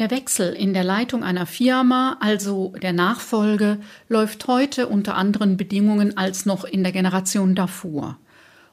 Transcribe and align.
Der 0.00 0.10
Wechsel 0.10 0.54
in 0.54 0.72
der 0.72 0.82
Leitung 0.82 1.22
einer 1.22 1.44
Firma, 1.44 2.16
also 2.20 2.72
der 2.80 2.94
Nachfolge, 2.94 3.78
läuft 4.08 4.46
heute 4.46 4.86
unter 4.86 5.14
anderen 5.14 5.58
Bedingungen 5.58 6.16
als 6.16 6.46
noch 6.46 6.64
in 6.64 6.82
der 6.82 6.92
Generation 6.92 7.54
davor. 7.54 8.16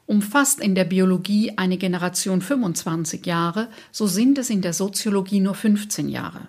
Umfasst 0.05 0.61
in 0.61 0.73
der 0.73 0.85
Biologie 0.85 1.51
eine 1.57 1.77
Generation 1.77 2.39
25 2.39 3.25
Jahre, 3.25 3.67
so 3.91 4.07
sind 4.07 4.37
es 4.37 4.49
in 4.49 4.61
der 4.61 4.71
Soziologie 4.71 5.41
nur 5.41 5.53
15 5.53 6.07
Jahre. 6.07 6.47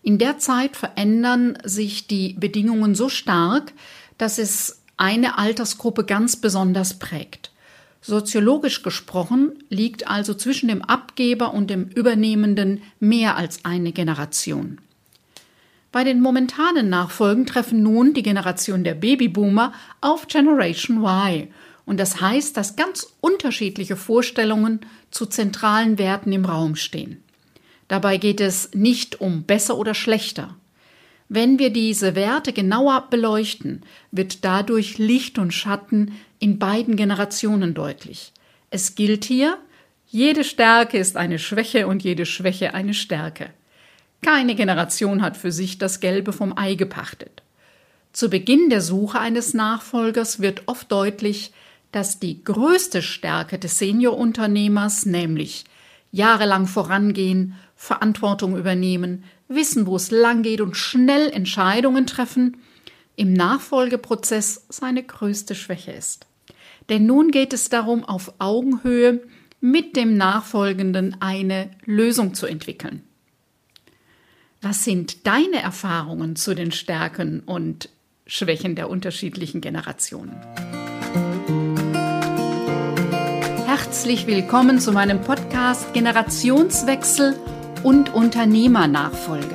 In 0.00 0.16
der 0.16 0.38
Zeit 0.38 0.78
verändern 0.78 1.58
sich 1.62 2.06
die 2.06 2.32
Bedingungen 2.32 2.94
so 2.94 3.10
stark, 3.10 3.74
dass 4.16 4.38
es 4.38 4.82
eine 4.96 5.36
Altersgruppe 5.36 6.04
ganz 6.04 6.36
besonders 6.36 6.98
prägt. 6.98 7.52
Soziologisch 8.06 8.84
gesprochen 8.84 9.64
liegt 9.68 10.06
also 10.06 10.32
zwischen 10.32 10.68
dem 10.68 10.80
Abgeber 10.80 11.52
und 11.52 11.70
dem 11.70 11.88
Übernehmenden 11.88 12.82
mehr 13.00 13.36
als 13.36 13.64
eine 13.64 13.90
Generation. 13.90 14.78
Bei 15.90 16.04
den 16.04 16.20
momentanen 16.20 16.88
Nachfolgen 16.88 17.46
treffen 17.46 17.82
nun 17.82 18.14
die 18.14 18.22
Generation 18.22 18.84
der 18.84 18.94
Babyboomer 18.94 19.72
auf 20.00 20.28
Generation 20.28 20.98
Y. 21.02 21.48
Und 21.84 21.98
das 21.98 22.20
heißt, 22.20 22.56
dass 22.56 22.76
ganz 22.76 23.12
unterschiedliche 23.20 23.96
Vorstellungen 23.96 24.82
zu 25.10 25.26
zentralen 25.26 25.98
Werten 25.98 26.30
im 26.32 26.44
Raum 26.44 26.76
stehen. 26.76 27.24
Dabei 27.88 28.18
geht 28.18 28.40
es 28.40 28.70
nicht 28.72 29.20
um 29.20 29.42
besser 29.42 29.76
oder 29.76 29.94
schlechter. 29.94 30.54
Wenn 31.28 31.58
wir 31.58 31.70
diese 31.70 32.14
Werte 32.14 32.52
genauer 32.52 33.08
beleuchten, 33.10 33.82
wird 34.12 34.44
dadurch 34.44 34.98
Licht 34.98 35.38
und 35.38 35.52
Schatten 35.52 36.12
in 36.38 36.58
beiden 36.58 36.96
Generationen 36.96 37.74
deutlich. 37.74 38.32
Es 38.70 38.94
gilt 38.94 39.24
hier, 39.24 39.58
jede 40.06 40.44
Stärke 40.44 40.98
ist 40.98 41.16
eine 41.16 41.38
Schwäche 41.38 41.88
und 41.88 42.04
jede 42.04 42.26
Schwäche 42.26 42.74
eine 42.74 42.94
Stärke. 42.94 43.50
Keine 44.22 44.54
Generation 44.54 45.20
hat 45.20 45.36
für 45.36 45.50
sich 45.50 45.78
das 45.78 46.00
Gelbe 46.00 46.32
vom 46.32 46.56
Ei 46.56 46.74
gepachtet. 46.74 47.42
Zu 48.12 48.30
Beginn 48.30 48.70
der 48.70 48.80
Suche 48.80 49.18
eines 49.18 49.52
Nachfolgers 49.52 50.40
wird 50.40 50.62
oft 50.66 50.90
deutlich, 50.90 51.52
dass 51.92 52.18
die 52.18 52.42
größte 52.42 53.02
Stärke 53.02 53.58
des 53.58 53.78
Seniorunternehmers, 53.78 55.06
nämlich 55.06 55.64
jahrelang 56.12 56.66
vorangehen, 56.66 57.54
Verantwortung 57.74 58.56
übernehmen, 58.56 59.24
wissen, 59.48 59.86
wo 59.86 59.96
es 59.96 60.10
lang 60.10 60.42
geht 60.42 60.60
und 60.60 60.76
schnell 60.76 61.30
Entscheidungen 61.30 62.06
treffen, 62.06 62.58
im 63.16 63.32
Nachfolgeprozess 63.32 64.66
seine 64.68 65.02
größte 65.02 65.54
Schwäche 65.54 65.92
ist. 65.92 66.26
Denn 66.88 67.06
nun 67.06 67.30
geht 67.30 67.52
es 67.52 67.68
darum, 67.68 68.04
auf 68.04 68.34
Augenhöhe 68.38 69.22
mit 69.60 69.96
dem 69.96 70.16
Nachfolgenden 70.16 71.16
eine 71.20 71.70
Lösung 71.84 72.34
zu 72.34 72.46
entwickeln. 72.46 73.02
Was 74.60 74.84
sind 74.84 75.26
deine 75.26 75.62
Erfahrungen 75.62 76.36
zu 76.36 76.54
den 76.54 76.72
Stärken 76.72 77.40
und 77.40 77.88
Schwächen 78.26 78.74
der 78.74 78.90
unterschiedlichen 78.90 79.60
Generationen? 79.60 80.34
Herzlich 83.66 84.26
willkommen 84.26 84.80
zu 84.80 84.92
meinem 84.92 85.20
Podcast 85.20 85.92
Generationswechsel 85.94 87.38
und 87.82 88.14
Unternehmernachfolge. 88.14 89.54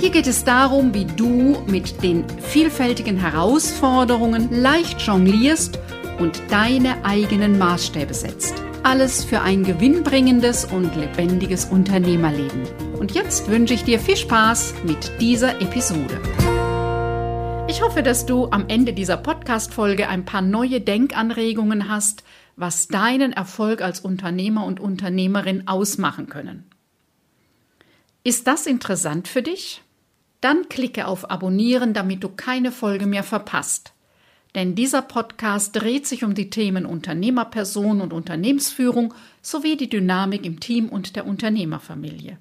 Hier 0.00 0.10
geht 0.10 0.26
es 0.26 0.44
darum, 0.44 0.94
wie 0.94 1.04
du 1.04 1.58
mit 1.66 2.02
den 2.02 2.24
vielfältigen 2.40 3.18
Herausforderungen 3.18 4.48
leicht 4.50 5.00
jonglierst 5.02 5.78
und 6.18 6.40
deine 6.50 7.04
eigenen 7.04 7.58
Maßstäbe 7.58 8.14
setzt. 8.14 8.54
Alles 8.82 9.24
für 9.24 9.42
ein 9.42 9.64
gewinnbringendes 9.64 10.64
und 10.64 10.96
lebendiges 10.96 11.66
Unternehmerleben. 11.66 12.62
Und 12.98 13.12
jetzt 13.12 13.50
wünsche 13.50 13.74
ich 13.74 13.84
dir 13.84 13.98
viel 13.98 14.16
Spaß 14.16 14.74
mit 14.84 15.20
dieser 15.20 15.60
Episode. 15.60 16.20
Ich 17.68 17.82
hoffe, 17.82 18.02
dass 18.02 18.24
du 18.24 18.48
am 18.50 18.64
Ende 18.68 18.94
dieser 18.94 19.18
Podcast-Folge 19.18 20.08
ein 20.08 20.24
paar 20.24 20.40
neue 20.40 20.80
Denkanregungen 20.80 21.90
hast, 21.90 22.24
was 22.58 22.88
deinen 22.88 23.32
Erfolg 23.32 23.82
als 23.82 24.00
Unternehmer 24.00 24.64
und 24.64 24.80
Unternehmerin 24.80 25.68
ausmachen 25.68 26.28
können. 26.28 26.64
Ist 28.24 28.46
das 28.48 28.66
interessant 28.66 29.28
für 29.28 29.42
dich? 29.42 29.82
Dann 30.40 30.68
klicke 30.68 31.06
auf 31.06 31.30
Abonnieren, 31.30 31.94
damit 31.94 32.22
du 32.24 32.28
keine 32.28 32.72
Folge 32.72 33.06
mehr 33.06 33.22
verpasst. 33.22 33.92
Denn 34.54 34.74
dieser 34.74 35.02
Podcast 35.02 35.76
dreht 35.76 36.06
sich 36.06 36.24
um 36.24 36.34
die 36.34 36.50
Themen 36.50 36.84
Unternehmerperson 36.84 38.00
und 38.00 38.12
Unternehmensführung 38.12 39.14
sowie 39.40 39.76
die 39.76 39.88
Dynamik 39.88 40.44
im 40.44 40.58
Team 40.58 40.88
und 40.88 41.16
der 41.16 41.26
Unternehmerfamilie. 41.26 42.38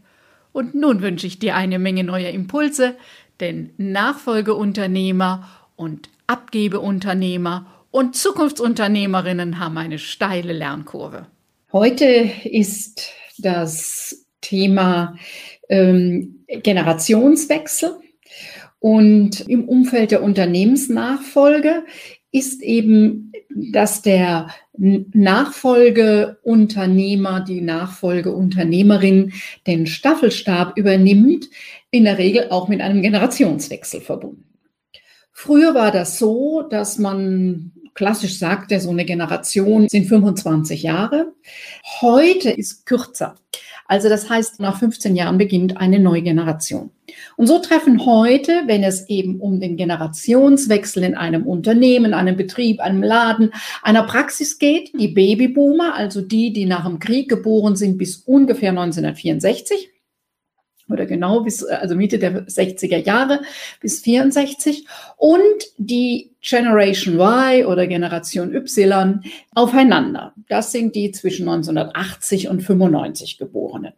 Und 0.51 0.73
nun 0.73 1.01
wünsche 1.01 1.27
ich 1.27 1.37
dir 1.37 1.55
eine 1.55 1.77
Menge 1.77 2.03
neuer 2.03 2.31
Impulse, 2.31 2.95
denn 3.39 3.71
Nachfolgeunternehmer 3.77 5.47
und 5.75 6.09
Abgebeunternehmer 6.25 7.67
und 7.91 8.15
Zukunftsunternehmerinnen 8.15 9.59
haben 9.59 9.77
eine 9.77 9.99
steile 9.99 10.53
Lernkurve. 10.53 11.27
Heute 11.71 12.31
ist 12.43 13.11
das 13.37 14.25
Thema 14.41 15.15
ähm, 15.69 16.43
Generationswechsel 16.47 17.97
und 18.79 19.41
im 19.41 19.67
Umfeld 19.67 20.11
der 20.11 20.23
Unternehmensnachfolge 20.23 21.83
ist 22.31 22.61
eben, 22.61 23.33
dass 23.49 24.01
der 24.01 24.47
Nachfolgeunternehmer, 24.77 27.41
die 27.41 27.59
Nachfolgeunternehmerin 27.61 29.33
den 29.65 29.87
Staffelstab 29.87 30.77
übernimmt, 30.77 31.49
in 31.89 32.03
der 32.03 32.19
Regel 32.19 32.47
auch 32.49 32.67
mit 32.67 32.81
einem 32.81 33.01
Generationswechsel 33.01 34.01
verbunden. 34.01 34.43
Früher 35.31 35.73
war 35.73 35.91
das 35.91 36.19
so, 36.19 36.63
dass 36.63 36.97
man 36.97 37.71
klassisch 37.97 38.37
sagte, 38.37 38.79
so 38.79 38.91
eine 38.91 39.03
Generation 39.03 39.89
sind 39.89 40.05
25 40.05 40.83
Jahre. 40.83 41.33
Heute 41.99 42.51
ist 42.51 42.85
kürzer. 42.85 43.35
Also 43.87 44.07
das 44.07 44.29
heißt, 44.29 44.59
nach 44.59 44.79
15 44.79 45.15
Jahren 45.15 45.37
beginnt 45.37 45.77
eine 45.77 45.99
neue 45.99 46.21
Generation. 46.21 46.91
Und 47.37 47.47
so 47.47 47.57
treffen 47.59 48.05
heute, 48.05 48.63
wenn 48.67 48.83
es 48.83 49.09
eben 49.09 49.39
um 49.39 49.59
den 49.59 49.77
Generationswechsel 49.77 51.03
in 51.03 51.15
einem 51.15 51.47
Unternehmen, 51.47 52.13
einem 52.13 52.37
Betrieb, 52.37 52.81
einem 52.81 53.01
Laden, 53.01 53.51
einer 53.81 54.03
Praxis 54.03 54.59
geht, 54.59 54.91
die 54.99 55.07
Babyboomer, 55.07 55.95
also 55.95 56.21
die, 56.21 56.53
die 56.53 56.65
nach 56.65 56.85
dem 56.85 56.99
Krieg 56.99 57.29
geboren 57.29 57.75
sind 57.75 57.97
bis 57.97 58.17
ungefähr 58.17 58.69
1964, 58.69 59.89
oder 60.89 61.05
genau 61.05 61.41
bis, 61.41 61.63
also 61.63 61.95
Mitte 61.95 62.19
der 62.19 62.47
60er 62.47 62.97
Jahre 62.97 63.41
bis 63.81 64.01
64 64.01 64.85
und 65.17 65.41
die 65.77 66.31
Generation 66.41 67.15
Y 67.15 67.65
oder 67.65 67.87
Generation 67.87 68.53
Y 68.53 69.21
aufeinander. 69.53 70.33
Das 70.47 70.71
sind 70.71 70.95
die 70.95 71.11
zwischen 71.11 71.47
1980 71.47 72.49
und 72.49 72.61
95 72.61 73.37
Geborenen. 73.37 73.93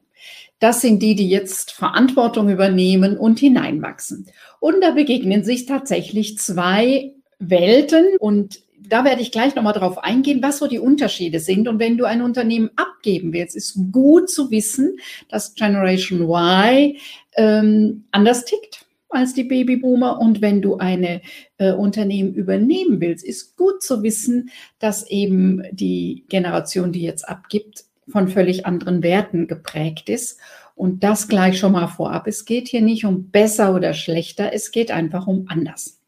Das 0.60 0.82
sind 0.82 1.02
die, 1.02 1.16
die 1.16 1.30
jetzt 1.30 1.72
Verantwortung 1.72 2.50
übernehmen 2.50 3.18
und 3.18 3.40
hineinwachsen. 3.40 4.28
Und 4.60 4.82
da 4.82 4.92
begegnen 4.92 5.44
sich 5.44 5.66
tatsächlich 5.66 6.38
zwei 6.38 7.14
Welten 7.40 8.06
und 8.20 8.60
da 8.90 9.06
werde 9.06 9.22
ich 9.22 9.32
gleich 9.32 9.56
nochmal 9.56 9.74
drauf 9.74 9.98
eingehen, 10.00 10.42
was 10.42 10.58
so 10.58 10.68
die 10.68 10.80
Unterschiede 10.80 11.40
sind. 11.40 11.68
Und 11.68 11.80
wenn 11.80 11.98
du 11.98 12.06
ein 12.06 12.22
Unternehmen 12.22 12.72
abgeben 12.76 13.34
willst, 13.34 13.56
ist 13.56 13.78
gut 13.92 14.30
zu 14.30 14.52
wissen, 14.52 14.98
dass 15.30 15.54
Generation 15.54 16.22
Y 16.22 16.98
ähm, 17.36 18.06
anders 18.12 18.46
tickt 18.46 18.86
als 19.10 19.34
die 19.34 19.44
Babyboomer. 19.44 20.20
Und 20.20 20.42
wenn 20.42 20.62
du 20.62 20.78
eine 20.78 21.22
äh, 21.58 21.72
Unternehmen 21.72 22.34
übernehmen 22.34 23.02
willst, 23.02 23.26
ist 23.26 23.56
gut 23.56 23.82
zu 23.82 24.04
wissen, 24.04 24.50
dass 24.80 25.08
eben 25.10 25.64
die 25.72 26.26
Generation, 26.30 26.92
die 26.92 27.02
jetzt 27.02 27.28
abgibt, 27.28 27.86
von 28.08 28.28
völlig 28.28 28.66
anderen 28.66 29.04
Werten 29.04 29.48
geprägt 29.48 30.10
ist. 30.10 30.40
Und 30.76 31.04
das 31.04 31.28
gleich 31.28 31.60
schon 31.60 31.74
mal 31.74 31.88
vorab. 31.88 32.26
Es 32.28 32.46
geht 32.46 32.68
hier 32.68 32.82
nicht 32.82 33.06
um 33.06 33.30
besser 33.32 33.76
oder 33.76 33.94
schlechter, 33.94 34.54
es 34.54 34.72
geht 34.72 34.92
einfach 34.92 35.28
um 35.28 35.46
anders. 35.50 36.00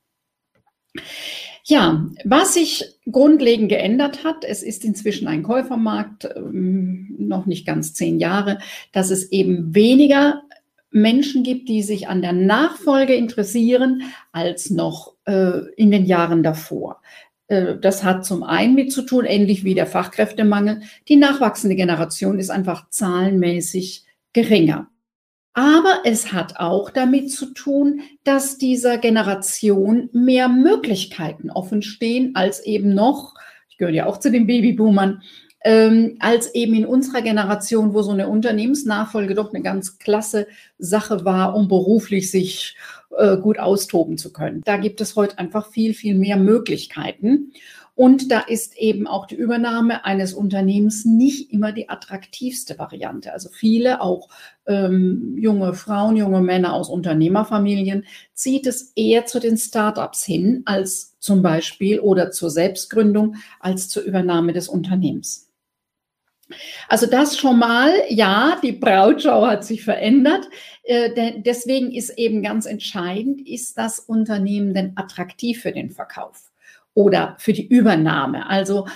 Ja, 1.72 2.06
was 2.26 2.56
sich 2.56 2.84
grundlegend 3.10 3.70
geändert 3.70 4.26
hat, 4.26 4.44
es 4.44 4.62
ist 4.62 4.84
inzwischen 4.84 5.30
ein 5.30 5.42
Käufermarkt, 5.42 6.28
ähm, 6.36 7.16
noch 7.18 7.46
nicht 7.46 7.66
ganz 7.66 7.94
zehn 7.94 8.20
Jahre, 8.20 8.60
dass 8.92 9.10
es 9.10 9.32
eben 9.32 9.74
weniger 9.74 10.42
Menschen 10.90 11.44
gibt, 11.44 11.70
die 11.70 11.82
sich 11.82 12.10
an 12.10 12.22
der 12.22 12.34
Nachfolge 12.34 13.16
interessieren, 13.16 14.02
als 14.34 14.70
noch 14.70 15.14
äh, 15.24 15.60
in 15.78 15.92
den 15.92 16.04
Jahren 16.04 16.44
davor. 16.44 17.02
Äh, 17.48 17.78
das 17.80 18.04
hat 18.04 18.26
zum 18.26 18.44
einen 18.44 18.76
mit 18.76 18.92
zu 18.92 19.04
tun, 19.04 19.24
ähnlich 19.24 19.64
wie 19.64 19.74
der 19.74 19.88
Fachkräftemangel. 19.88 20.82
Die 21.08 21.16
nachwachsende 21.16 21.78
Generation 21.78 22.38
ist 22.38 22.50
einfach 22.50 22.90
zahlenmäßig 22.90 24.04
geringer. 24.34 24.91
Aber 25.54 26.02
es 26.06 26.32
hat 26.32 26.58
auch 26.58 26.90
damit 26.90 27.32
zu 27.32 27.54
tun, 27.54 28.02
dass 28.24 28.58
dieser 28.58 28.98
Generation 28.98 30.10
mehr 30.14 30.48
Möglichkeiten 30.48 31.52
offen 31.52 31.82
stehen 31.82 32.36
als 32.36 32.62
eben 32.66 32.94
noch, 32.94 33.36
ich 33.70 33.78
gehöre 33.78 33.94
ja 33.94 34.06
auch 34.06 34.18
zu 34.18 34.32
den 34.32 34.48
Babyboomern, 34.48 35.22
ähm, 35.64 36.16
als 36.20 36.54
eben 36.56 36.74
in 36.74 36.86
unserer 36.86 37.22
Generation, 37.22 37.94
wo 37.94 38.02
so 38.02 38.12
eine 38.12 38.28
Unternehmensnachfolge 38.30 39.36
doch 39.36 39.54
eine 39.54 39.62
ganz 39.62 40.00
klasse 40.00 40.48
Sache 40.80 41.26
war, 41.26 41.56
um 41.56 41.68
beruflich 41.68 42.32
sich 42.32 42.76
äh, 43.18 43.38
gut 43.38 43.60
austoben 43.60 44.18
zu 44.18 44.32
können. 44.32 44.62
Da 44.66 44.78
gibt 44.78 45.02
es 45.02 45.16
heute 45.16 45.38
einfach 45.38 45.70
viel, 45.70 45.94
viel 45.94 46.16
mehr 46.16 46.38
Möglichkeiten. 46.38 47.52
Und 48.02 48.32
da 48.32 48.40
ist 48.40 48.80
eben 48.80 49.06
auch 49.06 49.28
die 49.28 49.36
Übernahme 49.36 50.06
eines 50.06 50.34
Unternehmens 50.34 51.06
nicht 51.06 51.54
immer 51.54 51.72
die 51.72 51.88
attraktivste 51.88 52.80
Variante. 52.80 53.32
Also 53.32 53.50
viele, 53.50 54.02
auch 54.02 54.28
ähm, 54.66 55.38
junge 55.38 55.76
Frauen, 55.76 56.16
junge 56.16 56.42
Männer 56.42 56.74
aus 56.74 56.90
Unternehmerfamilien, 56.90 58.06
zieht 58.34 58.66
es 58.66 58.92
eher 58.96 59.28
zu 59.28 59.40
den 59.40 59.56
Startups 59.56 60.26
hin 60.26 60.64
als 60.66 61.16
zum 61.20 61.44
Beispiel 61.44 62.00
oder 62.00 62.32
zur 62.32 62.50
Selbstgründung 62.50 63.36
als 63.60 63.88
zur 63.88 64.02
Übernahme 64.02 64.54
des 64.54 64.68
Unternehmens. 64.68 65.52
Also 66.88 67.06
das 67.06 67.38
schon 67.38 67.60
mal, 67.60 67.92
ja, 68.10 68.60
die 68.64 68.72
Brautschau 68.72 69.46
hat 69.46 69.64
sich 69.64 69.84
verändert. 69.84 70.50
Äh, 70.82 71.44
deswegen 71.44 71.92
ist 71.92 72.18
eben 72.18 72.42
ganz 72.42 72.66
entscheidend, 72.66 73.48
ist 73.48 73.78
das 73.78 74.00
Unternehmen 74.00 74.74
denn 74.74 74.94
attraktiv 74.96 75.62
für 75.62 75.72
den 75.72 75.92
Verkauf 75.92 76.51
oder 76.94 77.36
für 77.40 77.54
die 77.54 77.68
Übernahme? 77.68 78.50
Also 78.50 78.88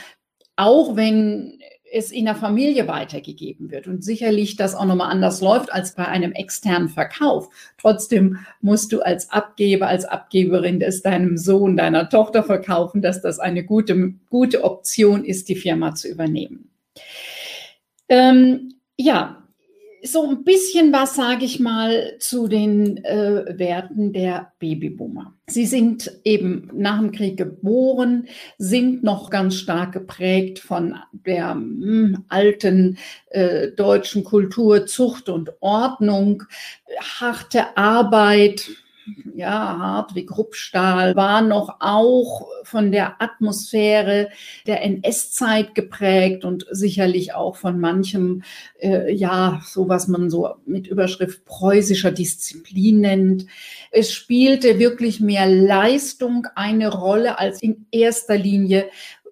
auch 0.55 0.95
wenn 0.95 1.59
es 1.91 2.11
in 2.11 2.25
der 2.25 2.35
Familie 2.35 2.87
weitergegeben 2.87 3.71
wird 3.71 3.87
und 3.87 4.03
sicherlich 4.03 4.57
das 4.57 4.75
auch 4.75 4.85
nochmal 4.85 5.11
anders 5.11 5.39
läuft 5.39 5.71
als 5.71 5.95
bei 5.95 6.05
einem 6.05 6.33
externen 6.33 6.89
Verkauf. 6.89 7.47
Trotzdem 7.77 8.39
musst 8.59 8.91
du 8.91 9.01
als 9.01 9.29
Abgeber, 9.31 9.87
als 9.87 10.03
Abgeberin 10.03 10.81
es 10.81 11.01
deinem 11.01 11.37
Sohn, 11.37 11.77
deiner 11.77 12.09
Tochter 12.09 12.43
verkaufen, 12.43 13.01
dass 13.01 13.21
das 13.21 13.39
eine 13.39 13.63
gute, 13.63 14.13
gute 14.29 14.63
Option 14.63 15.23
ist, 15.23 15.47
die 15.47 15.55
Firma 15.55 15.95
zu 15.95 16.09
übernehmen. 16.09 16.69
Ähm, 18.09 18.73
ja, 18.97 19.44
so 20.05 20.27
ein 20.29 20.43
bisschen 20.43 20.93
was 20.93 21.15
sage 21.15 21.45
ich 21.45 21.59
mal 21.59 22.17
zu 22.19 22.47
den 22.47 23.03
äh, 23.03 23.57
Werten 23.57 24.13
der 24.13 24.51
Babyboomer. 24.59 25.33
Sie 25.47 25.65
sind 25.65 26.11
eben 26.23 26.69
nach 26.73 26.99
dem 26.99 27.11
Krieg 27.11 27.37
geboren, 27.37 28.27
sind 28.57 29.03
noch 29.03 29.29
ganz 29.29 29.55
stark 29.55 29.93
geprägt 29.93 30.59
von 30.59 30.95
der 31.11 31.55
mh, 31.55 31.85
hm, 31.85 32.25
alten 32.29 32.97
äh, 33.29 33.71
deutschen 33.71 34.23
Kultur, 34.23 34.85
Zucht 34.85 35.29
und 35.29 35.51
Ordnung, 35.59 36.43
harte 37.19 37.77
Arbeit, 37.77 38.69
ja, 39.35 39.77
hart 39.77 40.15
wie 40.15 40.25
Kruppstahl, 40.25 41.15
war 41.15 41.41
noch 41.41 41.77
auch 41.79 42.47
von 42.63 42.91
der 42.91 43.21
Atmosphäre 43.21 44.29
der 44.65 44.83
NS-Zeit 44.83 45.75
geprägt 45.75 46.45
und 46.45 46.65
sicherlich 46.71 47.33
auch 47.33 47.55
von 47.55 47.79
manchem, 47.79 48.43
äh, 48.79 49.13
ja, 49.13 49.61
so 49.65 49.89
was 49.89 50.07
man 50.07 50.29
so 50.29 50.55
mit 50.65 50.87
Überschrift 50.87 51.45
preußischer 51.45 52.11
Disziplin 52.11 53.01
nennt. 53.01 53.45
Es 53.91 54.11
spielte 54.11 54.79
wirklich 54.79 55.19
mehr 55.19 55.47
Leistung 55.47 56.47
eine 56.55 56.89
Rolle 56.91 57.39
als 57.39 57.61
in 57.61 57.85
erster 57.91 58.37
Linie 58.37 58.89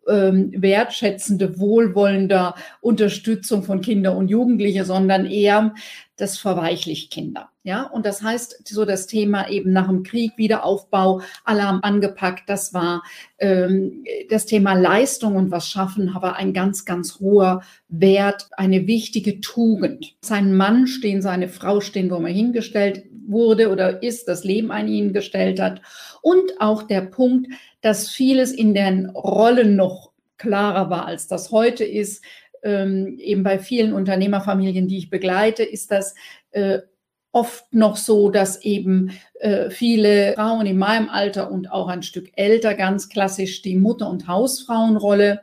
ähm, 0.07 0.51
wertschätzende, 0.55 1.59
wohlwollender 1.59 2.55
Unterstützung 2.81 3.63
von 3.63 3.81
Kinder 3.81 4.15
und 4.15 4.29
Jugendliche, 4.29 4.85
sondern 4.85 5.25
eher 5.25 5.73
das 6.15 6.37
verweichlicht 6.37 7.11
Kinder. 7.11 7.49
Ja, 7.63 7.83
und 7.83 8.05
das 8.05 8.21
heißt, 8.21 8.67
so 8.67 8.83
das 8.83 9.07
Thema 9.07 9.49
eben 9.49 9.71
nach 9.71 9.87
dem 9.87 10.03
Krieg, 10.03 10.33
Wiederaufbau, 10.35 11.21
Alarm 11.45 11.79
angepackt, 11.81 12.49
das 12.49 12.73
war 12.73 13.03
ähm, 13.39 14.03
das 14.29 14.45
Thema 14.45 14.73
Leistung 14.73 15.37
und 15.37 15.49
was 15.49 15.69
schaffen, 15.69 16.09
aber 16.09 16.35
ein 16.35 16.53
ganz, 16.53 16.83
ganz 16.83 17.19
hoher 17.19 17.63
Wert, 17.87 18.49
eine 18.57 18.85
wichtige 18.85 19.39
Tugend. 19.39 20.15
Sein 20.21 20.55
Mann 20.55 20.87
stehen, 20.87 21.21
seine 21.21 21.47
Frau 21.47 21.79
stehen, 21.79 22.11
wo 22.11 22.19
man 22.19 22.33
hingestellt 22.33 23.05
wurde 23.25 23.69
oder 23.71 24.03
ist, 24.03 24.27
das 24.27 24.43
Leben 24.43 24.71
an 24.71 24.89
ihnen 24.89 25.13
gestellt 25.13 25.61
hat. 25.61 25.81
Und 26.21 26.59
auch 26.59 26.83
der 26.83 27.01
Punkt, 27.01 27.47
dass 27.83 28.09
vieles 28.09 28.51
in 28.51 28.73
den 28.73 29.09
Rollen 29.09 29.75
noch 29.75 30.11
klarer 30.37 30.89
war, 30.89 31.05
als 31.05 31.27
das 31.27 31.51
heute 31.51 31.83
ist. 31.83 32.23
Ähm, 32.63 33.19
eben 33.19 33.43
bei 33.43 33.59
vielen 33.59 33.93
Unternehmerfamilien, 33.93 34.87
die 34.87 34.97
ich 34.97 35.09
begleite, 35.09 35.63
ist 35.63 35.91
das 35.91 36.15
äh, 36.51 36.79
oft 37.33 37.73
noch 37.73 37.97
so, 37.97 38.29
dass 38.29 38.61
eben 38.61 39.11
äh, 39.41 39.69
viele 39.69 40.33
Frauen 40.33 40.65
in 40.65 40.77
meinem 40.77 41.09
Alter 41.09 41.51
und 41.51 41.71
auch 41.71 41.89
ein 41.89 42.03
Stück 42.03 42.31
älter 42.35 42.73
ganz 42.73 43.09
klassisch 43.09 43.61
die 43.61 43.75
Mutter- 43.75 44.09
und 44.09 44.27
Hausfrauenrolle 44.27 45.41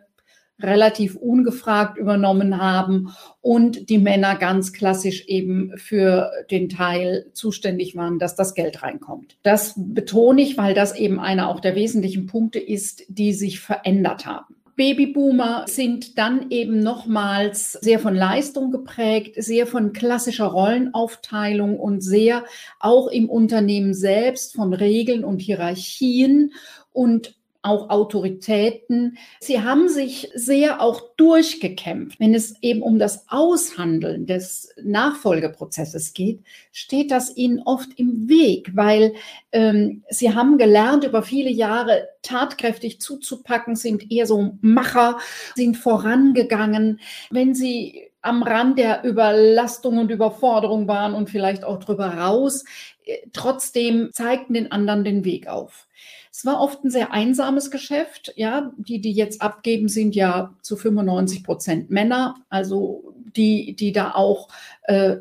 relativ 0.62 1.16
ungefragt 1.16 1.98
übernommen 1.98 2.60
haben 2.60 3.14
und 3.40 3.88
die 3.88 3.98
Männer 3.98 4.36
ganz 4.36 4.72
klassisch 4.72 5.26
eben 5.26 5.72
für 5.76 6.30
den 6.50 6.68
Teil 6.68 7.26
zuständig 7.32 7.96
waren, 7.96 8.18
dass 8.18 8.36
das 8.36 8.54
Geld 8.54 8.82
reinkommt. 8.82 9.36
Das 9.42 9.74
betone 9.76 10.42
ich, 10.42 10.58
weil 10.58 10.74
das 10.74 10.96
eben 10.96 11.20
einer 11.20 11.48
auch 11.48 11.60
der 11.60 11.74
wesentlichen 11.74 12.26
Punkte 12.26 12.58
ist, 12.58 13.04
die 13.08 13.32
sich 13.32 13.60
verändert 13.60 14.26
haben. 14.26 14.56
Babyboomer 14.80 15.66
sind 15.68 16.16
dann 16.16 16.46
eben 16.48 16.80
nochmals 16.82 17.72
sehr 17.72 17.98
von 17.98 18.14
Leistung 18.14 18.70
geprägt, 18.70 19.34
sehr 19.36 19.66
von 19.66 19.92
klassischer 19.92 20.46
Rollenaufteilung 20.46 21.78
und 21.78 22.00
sehr 22.00 22.46
auch 22.78 23.08
im 23.08 23.28
Unternehmen 23.28 23.92
selbst 23.92 24.54
von 24.54 24.72
Regeln 24.72 25.22
und 25.22 25.40
Hierarchien 25.40 26.54
und 26.92 27.34
auch 27.62 27.90
Autoritäten. 27.90 29.18
Sie 29.40 29.60
haben 29.62 29.88
sich 29.88 30.30
sehr 30.34 30.80
auch 30.80 31.00
durchgekämpft. 31.16 32.18
Wenn 32.18 32.34
es 32.34 32.54
eben 32.62 32.80
um 32.80 32.98
das 32.98 33.26
Aushandeln 33.28 34.26
des 34.26 34.74
Nachfolgeprozesses 34.82 36.14
geht, 36.14 36.40
steht 36.72 37.10
das 37.10 37.36
ihnen 37.36 37.60
oft 37.64 37.90
im 37.98 38.28
Weg, 38.28 38.74
weil 38.74 39.14
ähm, 39.52 40.02
sie 40.08 40.34
haben 40.34 40.56
gelernt, 40.56 41.04
über 41.04 41.22
viele 41.22 41.50
Jahre 41.50 42.08
tatkräftig 42.22 43.00
zuzupacken, 43.00 43.76
sind 43.76 44.10
eher 44.10 44.26
so 44.26 44.52
Macher, 44.62 45.18
sind 45.54 45.76
vorangegangen. 45.76 47.00
Wenn 47.30 47.54
sie 47.54 48.10
am 48.22 48.42
Rand 48.42 48.78
der 48.78 49.04
Überlastung 49.04 49.98
und 49.98 50.10
Überforderung 50.10 50.88
waren 50.88 51.14
und 51.14 51.30
vielleicht 51.30 51.64
auch 51.64 51.78
drüber 51.78 52.06
raus, 52.06 52.64
äh, 53.04 53.18
trotzdem 53.32 54.10
zeigten 54.12 54.54
den 54.54 54.72
anderen 54.72 55.04
den 55.04 55.24
Weg 55.24 55.46
auf. 55.48 55.86
Es 56.32 56.44
war 56.44 56.60
oft 56.60 56.84
ein 56.84 56.90
sehr 56.90 57.12
einsames 57.12 57.70
Geschäft. 57.70 58.32
Ja, 58.36 58.72
die, 58.76 59.00
die 59.00 59.12
jetzt 59.12 59.42
abgeben, 59.42 59.88
sind 59.88 60.14
ja 60.14 60.54
zu 60.62 60.76
95 60.76 61.42
Prozent 61.44 61.90
Männer. 61.90 62.36
Also 62.48 63.14
die, 63.36 63.74
die 63.74 63.92
da 63.92 64.12
auch 64.12 64.48
äh, 64.84 65.16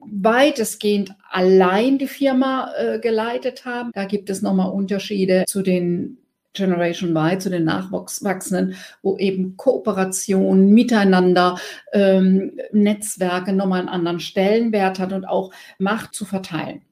weitestgehend 0.00 1.14
allein 1.30 1.98
die 1.98 2.08
Firma 2.08 2.72
äh, 2.76 2.98
geleitet 2.98 3.64
haben. 3.64 3.90
Da 3.94 4.04
gibt 4.04 4.30
es 4.30 4.42
nochmal 4.42 4.70
Unterschiede 4.70 5.44
zu 5.46 5.62
den 5.62 6.18
Generation 6.52 7.16
Y, 7.16 7.40
zu 7.40 7.50
den 7.50 7.64
Nachwachsenden, 7.64 8.76
wo 9.02 9.16
eben 9.18 9.56
Kooperation, 9.56 10.70
Miteinander, 10.70 11.58
ähm, 11.92 12.58
Netzwerke 12.72 13.52
nochmal 13.52 13.80
einen 13.80 13.88
anderen 13.88 14.20
Stellenwert 14.20 14.98
hat 14.98 15.12
und 15.12 15.24
auch 15.24 15.52
Macht 15.78 16.14
zu 16.14 16.24
verteilen. 16.24 16.82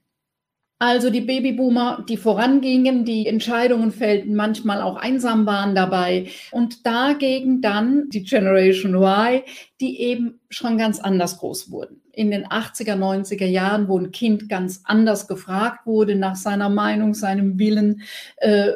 Also 0.83 1.11
die 1.11 1.21
Babyboomer, 1.21 2.05
die 2.09 2.17
vorangingen, 2.17 3.05
die 3.05 3.29
Entscheidungen 3.29 3.93
fällten, 3.93 4.35
manchmal 4.35 4.83
auch 4.83 4.97
einsam 4.97 5.47
waren 5.47 5.77
dabei. 5.77 6.27
Und 6.51 6.85
dagegen 6.85 7.61
dann 7.61 8.09
die 8.09 8.25
Generation 8.25 8.97
Y, 8.97 9.45
die 9.81 10.01
eben 10.01 10.41
schon 10.49 10.79
ganz 10.79 10.99
anders 10.99 11.39
groß 11.39 11.71
wurden. 11.71 12.03
In 12.11 12.33
den 12.33 12.47
80er, 12.47 12.97
90er 12.97 13.47
Jahren, 13.47 13.87
wo 13.87 13.97
ein 13.97 14.11
Kind 14.11 14.49
ganz 14.49 14.81
anders 14.83 15.29
gefragt 15.29 15.87
wurde 15.87 16.17
nach 16.17 16.35
seiner 16.35 16.69
Meinung, 16.69 17.15
seinem 17.15 17.61
Willen, 17.61 18.03
äh, 18.39 18.73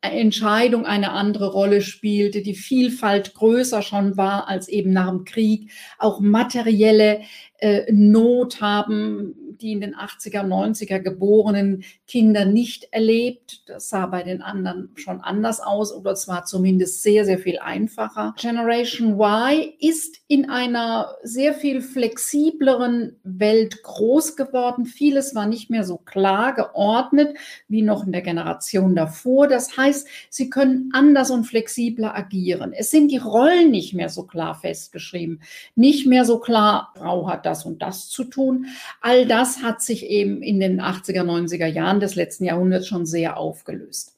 Entscheidung 0.00 0.86
eine 0.86 1.12
andere 1.12 1.50
Rolle 1.50 1.80
spielte, 1.80 2.42
die 2.42 2.54
Vielfalt 2.54 3.34
größer 3.34 3.82
schon 3.82 4.16
war 4.16 4.48
als 4.48 4.68
eben 4.68 4.92
nach 4.92 5.08
dem 5.08 5.24
Krieg, 5.24 5.72
auch 5.98 6.20
materielle 6.20 7.22
äh, 7.58 7.92
Not 7.92 8.60
haben 8.60 9.34
die 9.60 9.72
in 9.72 9.80
den 9.80 9.94
80er, 9.94 10.42
90er 10.42 11.00
geborenen 11.00 11.84
Kinder 12.06 12.44
nicht 12.44 12.88
erlebt. 12.92 13.68
Das 13.68 13.88
sah 13.88 14.06
bei 14.06 14.22
den 14.22 14.42
anderen 14.42 14.90
schon 14.94 15.20
anders 15.20 15.60
aus 15.60 15.92
oder 15.92 16.14
zwar 16.14 16.44
zumindest 16.44 17.02
sehr, 17.02 17.24
sehr 17.24 17.38
viel 17.38 17.58
einfacher. 17.58 18.34
Generation 18.38 19.18
Y 19.18 19.74
ist 19.80 20.18
in 20.28 20.48
einer 20.48 21.14
sehr 21.22 21.54
viel 21.54 21.80
flexibleren 21.80 23.16
Welt 23.24 23.82
groß 23.82 24.36
geworden. 24.36 24.86
Vieles 24.86 25.34
war 25.34 25.46
nicht 25.46 25.70
mehr 25.70 25.84
so 25.84 25.96
klar 25.96 26.54
geordnet 26.54 27.36
wie 27.68 27.82
noch 27.82 28.06
in 28.06 28.12
der 28.12 28.22
Generation 28.22 28.94
davor. 28.94 29.48
Das 29.48 29.76
heißt, 29.76 30.06
sie 30.30 30.50
können 30.50 30.90
anders 30.92 31.30
und 31.30 31.44
flexibler 31.44 32.14
agieren. 32.14 32.72
Es 32.72 32.90
sind 32.90 33.10
die 33.10 33.18
Rollen 33.18 33.70
nicht 33.70 33.94
mehr 33.94 34.08
so 34.08 34.24
klar 34.24 34.54
festgeschrieben. 34.54 35.42
Nicht 35.74 36.06
mehr 36.06 36.24
so 36.24 36.38
klar, 36.38 36.92
Frau 36.96 37.28
hat 37.28 37.46
das 37.48 37.64
und 37.64 37.82
das 37.82 38.08
zu 38.08 38.24
tun. 38.24 38.66
All 39.00 39.26
das 39.26 39.62
hat 39.62 39.82
sich 39.82 40.06
eben 40.06 40.42
in 40.42 40.60
den 40.60 40.80
80er, 40.80 41.22
90er 41.22 41.66
Jahren 41.66 42.00
des 42.00 42.14
letzten 42.14 42.44
Jahrhunderts 42.44 42.86
schon 42.86 43.06
sehr 43.06 43.38
aufgelöst. 43.38 44.14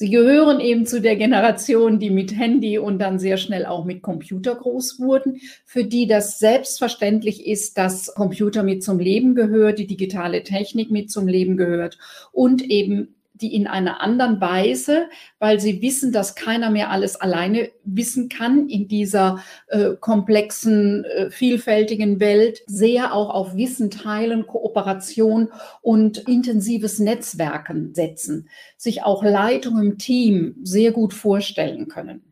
Sie 0.00 0.10
gehören 0.10 0.60
eben 0.60 0.86
zu 0.86 1.00
der 1.00 1.16
Generation, 1.16 1.98
die 1.98 2.10
mit 2.10 2.38
Handy 2.38 2.78
und 2.78 3.00
dann 3.00 3.18
sehr 3.18 3.36
schnell 3.36 3.66
auch 3.66 3.84
mit 3.84 4.00
Computer 4.00 4.54
groß 4.54 5.00
wurden, 5.00 5.40
für 5.64 5.82
die 5.82 6.06
das 6.06 6.38
selbstverständlich 6.38 7.44
ist, 7.48 7.76
dass 7.78 8.14
Computer 8.14 8.62
mit 8.62 8.84
zum 8.84 9.00
Leben 9.00 9.34
gehört, 9.34 9.80
die 9.80 9.88
digitale 9.88 10.44
Technik 10.44 10.92
mit 10.92 11.10
zum 11.10 11.26
Leben 11.26 11.56
gehört 11.56 11.98
und 12.30 12.62
eben 12.62 13.16
die 13.40 13.54
in 13.54 13.66
einer 13.66 14.00
anderen 14.00 14.40
Weise, 14.40 15.08
weil 15.38 15.60
sie 15.60 15.80
wissen, 15.82 16.12
dass 16.12 16.34
keiner 16.34 16.70
mehr 16.70 16.90
alles 16.90 17.16
alleine 17.16 17.70
wissen 17.84 18.28
kann 18.28 18.68
in 18.68 18.88
dieser 18.88 19.42
äh, 19.68 19.94
komplexen, 19.98 21.04
äh, 21.04 21.30
vielfältigen 21.30 22.20
Welt, 22.20 22.62
sehr 22.66 23.14
auch 23.14 23.30
auf 23.30 23.56
Wissen 23.56 23.90
teilen, 23.90 24.46
Kooperation 24.46 25.48
und 25.80 26.18
intensives 26.18 26.98
Netzwerken 26.98 27.94
setzen, 27.94 28.48
sich 28.76 29.02
auch 29.02 29.22
Leitung 29.22 29.80
im 29.80 29.98
Team 29.98 30.56
sehr 30.62 30.92
gut 30.92 31.14
vorstellen 31.14 31.88
können. 31.88 32.22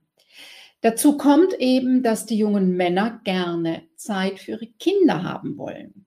Dazu 0.82 1.16
kommt 1.16 1.54
eben, 1.58 2.02
dass 2.02 2.26
die 2.26 2.38
jungen 2.38 2.76
Männer 2.76 3.20
gerne 3.24 3.82
Zeit 3.96 4.38
für 4.38 4.52
ihre 4.52 4.66
Kinder 4.66 5.22
haben 5.22 5.56
wollen 5.56 6.06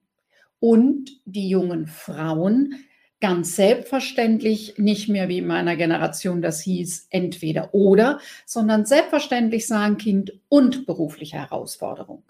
und 0.60 1.10
die 1.24 1.48
jungen 1.48 1.86
Frauen 1.86 2.74
ganz 3.20 3.56
selbstverständlich 3.56 4.78
nicht 4.78 5.08
mehr 5.08 5.28
wie 5.28 5.38
in 5.38 5.46
meiner 5.46 5.76
Generation 5.76 6.42
das 6.42 6.60
hieß, 6.62 7.08
entweder 7.10 7.74
oder, 7.74 8.18
sondern 8.46 8.86
selbstverständlich 8.86 9.66
sagen 9.66 9.98
Kind 9.98 10.32
und 10.48 10.86
berufliche 10.86 11.36
Herausforderung. 11.36 12.24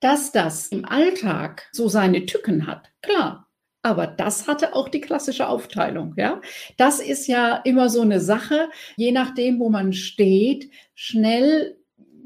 Dass 0.00 0.30
das 0.32 0.68
im 0.68 0.84
Alltag 0.84 1.68
so 1.72 1.88
seine 1.88 2.26
Tücken 2.26 2.66
hat, 2.66 2.90
klar. 3.02 3.48
Aber 3.82 4.06
das 4.06 4.46
hatte 4.46 4.74
auch 4.74 4.88
die 4.88 5.00
klassische 5.00 5.48
Aufteilung, 5.48 6.14
ja. 6.16 6.40
Das 6.76 7.00
ist 7.00 7.26
ja 7.26 7.56
immer 7.64 7.88
so 7.88 8.02
eine 8.02 8.20
Sache, 8.20 8.68
je 8.96 9.12
nachdem, 9.12 9.60
wo 9.60 9.70
man 9.70 9.92
steht, 9.92 10.70
schnell 10.94 11.78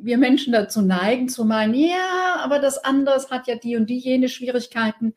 wir 0.03 0.19
Menschen 0.19 0.53
dazu 0.53 0.83
neigen 0.83 1.29
zu 1.29 1.45
meinen, 1.45 1.75
ja, 1.75 2.37
aber 2.39 2.59
das 2.59 2.79
andere 2.79 3.25
hat 3.31 3.47
ja 3.47 3.55
die 3.55 3.77
und 3.77 3.89
die 3.89 3.99
jene 3.99 4.29
Schwierigkeiten. 4.29 5.15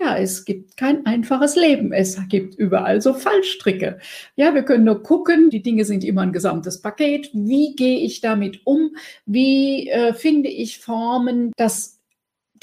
Ja, 0.00 0.16
es 0.16 0.44
gibt 0.44 0.76
kein 0.76 1.04
einfaches 1.06 1.56
Leben. 1.56 1.92
Es 1.92 2.18
gibt 2.28 2.54
überall 2.54 3.02
so 3.02 3.14
Fallstricke. 3.14 3.98
Ja, 4.36 4.54
wir 4.54 4.62
können 4.62 4.84
nur 4.84 5.02
gucken, 5.02 5.50
die 5.50 5.62
Dinge 5.62 5.84
sind 5.84 6.04
immer 6.04 6.22
ein 6.22 6.32
gesamtes 6.32 6.80
Paket. 6.80 7.30
Wie 7.32 7.74
gehe 7.74 7.98
ich 7.98 8.20
damit 8.20 8.60
um? 8.64 8.96
Wie 9.26 9.88
äh, 9.88 10.14
finde 10.14 10.50
ich 10.50 10.78
Formen, 10.78 11.52
dass 11.56 11.98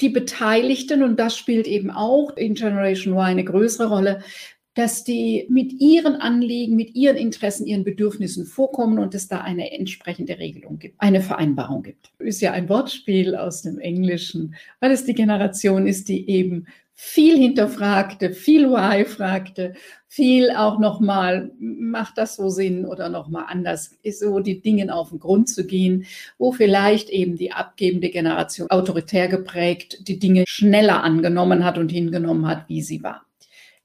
die 0.00 0.08
Beteiligten, 0.08 1.02
und 1.02 1.20
das 1.20 1.36
spielt 1.36 1.66
eben 1.66 1.90
auch 1.90 2.36
in 2.36 2.54
Generation 2.54 3.14
Y 3.14 3.20
eine 3.20 3.44
größere 3.44 3.88
Rolle, 3.88 4.22
dass 4.72 5.04
die 5.04 5.46
mit 5.48 5.72
ihren 5.72 6.16
Anliegen, 6.16 6.76
mit 6.76 6.94
ihren 6.94 7.16
Interessen, 7.16 7.66
ihren 7.66 7.82
Bedürfnissen 7.84 8.44
vorkommen 8.44 8.98
und 8.98 9.14
es 9.14 9.26
da 9.26 9.40
eine 9.40 9.72
entsprechende 9.72 10.38
Regelung 10.38 10.78
gibt, 10.78 11.00
eine 11.00 11.22
Vereinbarung 11.22 11.82
gibt. 11.82 12.10
Ist 12.18 12.42
ja 12.42 12.52
ein 12.52 12.68
Wortspiel 12.68 13.36
aus 13.36 13.62
dem 13.62 13.78
Englischen, 13.78 14.54
weil 14.80 14.90
es 14.90 15.06
die 15.06 15.14
Generation 15.14 15.86
ist, 15.86 16.10
die 16.10 16.28
eben 16.28 16.66
viel 16.98 17.36
hinterfragte, 17.36 18.32
viel 18.32 18.70
Why 18.70 19.04
fragte, 19.04 19.74
viel 20.08 20.50
auch 20.50 20.78
nochmal, 20.78 21.52
macht 21.58 22.16
das 22.16 22.36
so 22.36 22.48
Sinn 22.48 22.86
oder 22.86 23.10
nochmal 23.10 23.44
anders, 23.48 23.90
ist 24.02 24.20
so 24.20 24.40
die 24.40 24.62
Dingen 24.62 24.88
auf 24.88 25.10
den 25.10 25.18
Grund 25.18 25.50
zu 25.50 25.66
gehen, 25.66 26.06
wo 26.38 26.52
vielleicht 26.52 27.10
eben 27.10 27.36
die 27.36 27.52
abgebende 27.52 28.08
Generation 28.08 28.70
autoritär 28.70 29.28
geprägt 29.28 30.08
die 30.08 30.18
Dinge 30.18 30.44
schneller 30.48 31.04
angenommen 31.04 31.64
hat 31.66 31.76
und 31.76 31.92
hingenommen 31.92 32.46
hat, 32.46 32.66
wie 32.68 32.80
sie 32.80 33.02
war. 33.02 33.25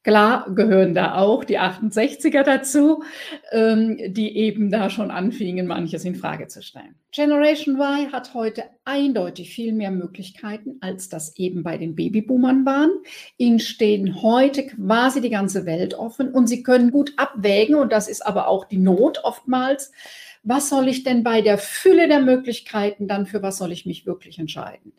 Klar 0.04 0.48
gehören 0.56 0.96
da 0.96 1.16
auch 1.16 1.44
die 1.44 1.60
68er 1.60 2.42
dazu, 2.42 3.04
ähm, 3.52 4.00
die 4.08 4.36
eben 4.36 4.72
da 4.72 4.90
schon 4.90 5.12
anfingen, 5.12 5.68
manches 5.68 6.04
in 6.06 6.16
Frage 6.16 6.48
zu 6.48 6.64
stellen. 6.64 6.96
Generation 7.12 7.76
Y 7.76 8.12
hat 8.12 8.34
heute 8.34 8.64
eindeutig 8.84 9.54
viel 9.54 9.74
mehr 9.74 9.92
Möglichkeiten, 9.92 10.78
als 10.82 11.08
das 11.08 11.38
eben 11.38 11.62
bei 11.62 11.78
den 11.78 11.96
Babyboomern 11.96 12.66
waren. 12.66 12.90
Ihnen 13.38 13.60
stehen 13.60 14.24
heute 14.24 14.66
quasi 14.66 15.22
die 15.22 15.30
ganze 15.30 15.68
Welt 15.68 15.94
offen 15.94 16.32
und 16.32 16.48
sie 16.48 16.64
können 16.64 16.90
gut 16.90 17.14
abwägen, 17.18 17.76
und 17.76 17.92
das 17.92 18.08
ist 18.08 18.26
aber 18.26 18.48
auch 18.48 18.66
die 18.66 18.80
Not 18.80 19.20
oftmals, 19.24 19.92
was 20.42 20.70
soll 20.70 20.88
ich 20.88 21.04
denn 21.04 21.24
bei 21.24 21.42
der 21.42 21.60
Fülle 21.60 22.08
der 22.08 22.22
Möglichkeiten 22.22 23.08
dann 23.08 23.28
für 23.28 23.44
was 23.44 23.60
soll 23.60 23.72
ich 23.72 23.86
mich 23.86 24.08
wirklich 24.08 24.40
entscheiden? 24.40 24.94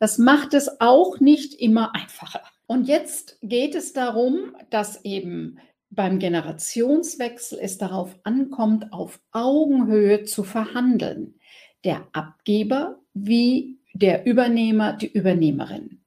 Das 0.00 0.18
macht 0.18 0.54
es 0.54 0.80
auch 0.80 1.20
nicht 1.20 1.54
immer 1.54 1.94
einfacher. 1.94 2.42
Und 2.68 2.86
jetzt 2.86 3.38
geht 3.40 3.74
es 3.74 3.94
darum, 3.94 4.54
dass 4.68 5.02
eben 5.02 5.58
beim 5.88 6.18
Generationswechsel 6.18 7.58
es 7.58 7.78
darauf 7.78 8.14
ankommt, 8.24 8.92
auf 8.92 9.20
Augenhöhe 9.32 10.24
zu 10.24 10.44
verhandeln. 10.44 11.40
Der 11.84 12.06
Abgeber 12.12 13.00
wie 13.14 13.78
der 13.94 14.26
Übernehmer, 14.26 14.92
die 14.92 15.10
Übernehmerin. 15.10 15.97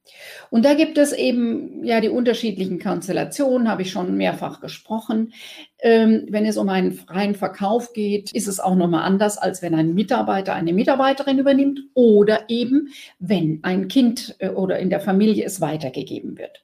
Und 0.50 0.66
da 0.66 0.74
gibt 0.74 0.98
es 0.98 1.14
eben 1.14 1.84
ja 1.84 2.02
die 2.02 2.10
unterschiedlichen 2.10 2.80
Konstellationen, 2.80 3.70
habe 3.70 3.84
ich 3.84 3.92
schon 3.92 4.18
mehrfach 4.18 4.60
gesprochen. 4.60 5.34
Ähm, 5.80 6.26
wenn 6.30 6.46
es 6.46 6.58
um 6.58 6.70
einen 6.70 6.92
freien 6.92 7.36
Verkauf 7.36 7.94
geht, 7.94 8.32
ist 8.34 8.48
es 8.48 8.60
auch 8.60 8.76
nochmal 8.76 9.04
anders, 9.04 9.38
als 9.38 9.62
wenn 9.62 9.74
ein 9.74 9.94
Mitarbeiter 9.94 10.54
eine 10.54 10.74
Mitarbeiterin 10.74 11.40
übernimmt 11.40 11.80
oder 11.94 12.50
eben, 12.50 12.90
wenn 13.20 13.60
ein 13.64 13.88
Kind 13.88 14.36
äh, 14.40 14.50
oder 14.50 14.80
in 14.80 14.90
der 14.90 15.00
Familie 15.00 15.46
es 15.46 15.62
weitergegeben 15.62 16.38
wird. 16.38 16.64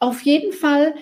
Auf 0.00 0.22
jeden 0.22 0.52
Fall 0.52 0.94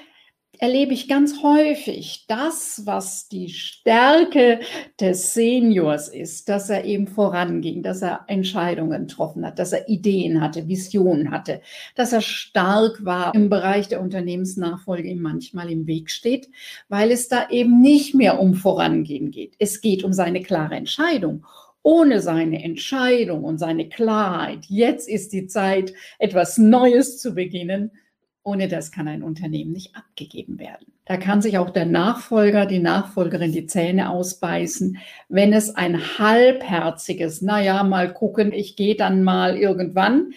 erlebe 0.61 0.93
ich 0.93 1.09
ganz 1.09 1.43
häufig 1.43 2.27
das, 2.29 2.83
was 2.85 3.29
die 3.29 3.49
Stärke 3.49 4.61
des 5.01 5.33
Seniors 5.33 6.09
ist, 6.09 6.51
dass 6.51 6.69
er 6.69 6.85
eben 6.85 7.07
voranging, 7.07 7.83
dass 7.83 8.03
er 8.03 8.25
Entscheidungen 8.27 9.07
getroffen 9.07 9.45
hat, 9.47 9.59
dass 9.59 9.73
er 9.73 9.89
Ideen 9.89 10.43
hatte, 10.43 10.69
Visionen 10.69 11.31
hatte, 11.31 11.63
dass 11.95 12.13
er 12.13 12.21
stark 12.21 13.05
war 13.05 13.35
im 13.35 13.49
Bereich 13.49 13.89
der 13.89 14.03
Unternehmensnachfolge 14.03 15.09
ihm 15.09 15.23
manchmal 15.23 15.71
im 15.71 15.87
Weg 15.87 16.11
steht, 16.11 16.51
weil 16.91 17.11
es 17.11 17.29
da 17.29 17.49
eben 17.49 17.81
nicht 17.81 18.15
mehr 18.15 18.39
um 18.39 18.55
Vorangehen 18.55 19.31
geht. 19.31 19.55
Es 19.59 19.81
geht 19.81 20.05
um 20.05 20.13
seine 20.13 20.43
klare 20.43 20.75
Entscheidung 20.75 21.45
ohne 21.83 22.21
seine 22.21 22.63
Entscheidung 22.63 23.43
und 23.43 23.57
seine 23.57 23.89
Klarheit, 23.89 24.67
jetzt 24.69 25.09
ist 25.09 25.33
die 25.33 25.47
Zeit, 25.47 25.95
etwas 26.19 26.59
Neues 26.59 27.19
zu 27.19 27.35
beginnen, 27.35 27.93
ohne 28.43 28.69
das 28.69 28.91
kann 28.91 29.09
ein 29.09 29.23
Unternehmen 29.23 29.73
nicht 29.73 29.95
abgegeben 29.97 30.59
werden. 30.59 30.87
Da 31.05 31.17
kann 31.17 31.43
sich 31.43 31.59
auch 31.59 31.71
der 31.71 31.87
Nachfolger, 31.87 32.67
die 32.67 32.79
Nachfolgerin 32.79 33.53
die 33.53 33.67
Zähne 33.67 34.11
ausbeißen, 34.11 34.99
wenn 35.29 35.53
es 35.53 35.75
ein 35.75 36.19
halbherziges, 36.19 37.43
naja, 37.43 37.83
mal 37.83 38.13
gucken, 38.13 38.53
ich 38.53 38.77
gehe 38.77 38.97
dann 38.97 39.23
mal 39.23 39.57
irgendwann, 39.57 40.33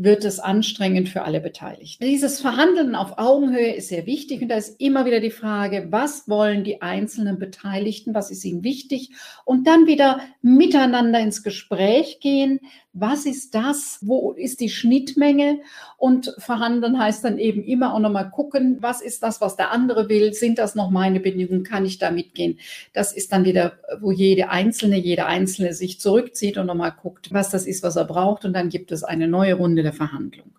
wird 0.00 0.24
es 0.24 0.38
anstrengend 0.38 1.08
für 1.08 1.22
alle 1.22 1.40
Beteiligten. 1.40 2.04
Dieses 2.04 2.40
Verhandeln 2.40 2.94
auf 2.94 3.18
Augenhöhe 3.18 3.74
ist 3.74 3.88
sehr 3.88 4.06
wichtig 4.06 4.40
und 4.40 4.48
da 4.48 4.54
ist 4.54 4.80
immer 4.80 5.04
wieder 5.04 5.18
die 5.18 5.32
Frage, 5.32 5.88
was 5.90 6.28
wollen 6.28 6.62
die 6.62 6.80
einzelnen 6.80 7.40
Beteiligten, 7.40 8.14
was 8.14 8.30
ist 8.30 8.44
ihnen 8.44 8.62
wichtig? 8.62 9.10
Und 9.44 9.66
dann 9.66 9.88
wieder 9.88 10.20
miteinander 10.40 11.18
ins 11.18 11.42
Gespräch 11.42 12.20
gehen, 12.20 12.60
was 13.00 13.26
ist 13.26 13.54
das, 13.54 13.98
wo 14.00 14.32
ist 14.32 14.60
die 14.60 14.70
Schnittmenge? 14.70 15.60
Und 15.96 16.34
verhandeln 16.38 16.98
heißt 16.98 17.24
dann 17.24 17.38
eben 17.38 17.62
immer 17.62 17.94
auch 17.94 17.98
nochmal 17.98 18.30
gucken, 18.30 18.78
was 18.80 19.00
ist 19.00 19.22
das, 19.22 19.40
was 19.40 19.56
der 19.56 19.70
andere 19.72 20.08
will, 20.08 20.32
sind 20.32 20.58
das 20.58 20.74
noch 20.74 20.90
meine 20.90 21.20
Bedingungen, 21.20 21.64
kann 21.64 21.84
ich 21.84 21.98
da 21.98 22.10
mitgehen. 22.10 22.58
Das 22.92 23.12
ist 23.12 23.32
dann 23.32 23.44
wieder, 23.44 23.78
wo 24.00 24.10
jede 24.10 24.50
Einzelne, 24.50 24.96
jeder 24.96 25.26
Einzelne 25.26 25.74
sich 25.74 26.00
zurückzieht 26.00 26.56
und 26.56 26.66
nochmal 26.66 26.94
guckt, 27.00 27.32
was 27.32 27.50
das 27.50 27.66
ist, 27.66 27.82
was 27.82 27.96
er 27.96 28.04
braucht. 28.04 28.44
Und 28.44 28.52
dann 28.52 28.68
gibt 28.68 28.90
es 28.90 29.04
eine 29.04 29.28
neue 29.28 29.54
Runde 29.54 29.82
der 29.88 29.96
Verhandlung. 29.96 30.58